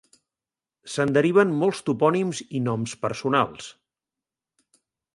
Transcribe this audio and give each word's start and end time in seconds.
Se'n 0.93 1.11
deriven 1.17 1.53
molts 1.59 1.83
topònims 1.91 2.41
i 2.61 2.65
noms 2.71 2.97
personals. 3.07 3.71